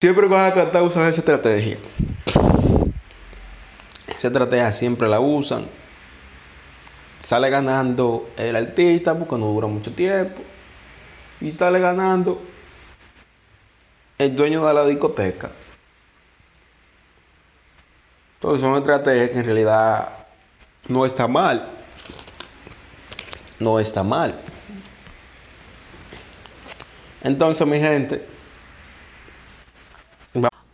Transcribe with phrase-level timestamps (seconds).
[0.00, 1.76] Siempre van a tratar de esa estrategia.
[4.06, 5.66] Esa estrategia siempre la usan.
[7.18, 10.40] Sale ganando el artista porque no dura mucho tiempo.
[11.40, 12.40] Y sale ganando
[14.18, 15.50] el dueño de la discoteca.
[18.34, 20.12] Entonces son estrategias que en realidad
[20.86, 21.70] no está mal.
[23.58, 24.32] No está mal.
[27.24, 28.37] Entonces, mi gente,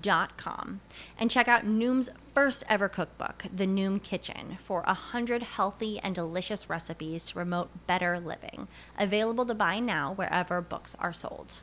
[0.00, 0.80] Dot com
[1.18, 6.14] and check out Noom's first ever cookbook, The Noom Kitchen, for a hundred healthy and
[6.14, 8.66] delicious recipes to promote better living.
[8.98, 11.62] Available to buy now wherever books are sold.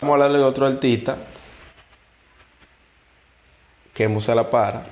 [0.00, 1.18] vamos a hablarle de otro artista
[3.92, 4.84] que es Musa La Para.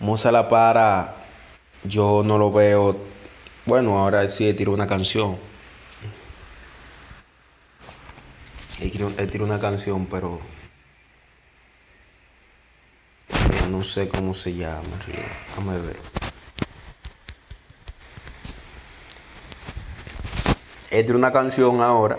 [0.00, 1.14] Musa La Para,
[1.84, 2.96] yo no lo veo.
[3.66, 5.38] Bueno, ahora sí tiró una canción.
[8.80, 10.40] Él tiró- una canción, pero.
[13.70, 14.82] No sé cómo se llama.
[15.48, 15.98] Déjame ver.
[20.90, 22.18] Él tiró una canción ahora.